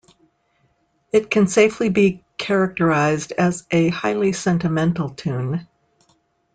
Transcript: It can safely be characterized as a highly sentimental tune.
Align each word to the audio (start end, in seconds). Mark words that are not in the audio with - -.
It 1.11 1.29
can 1.29 1.45
safely 1.45 1.89
be 1.89 2.23
characterized 2.39 3.33
as 3.33 3.67
a 3.69 3.89
highly 3.89 4.33
sentimental 4.33 5.11
tune. 5.11 5.67